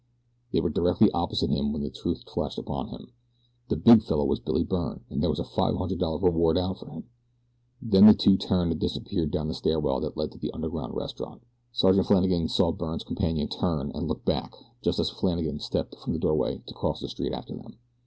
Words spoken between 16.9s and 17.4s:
the street